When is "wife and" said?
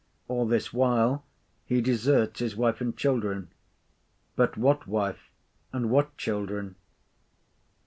2.55-2.97, 4.87-5.91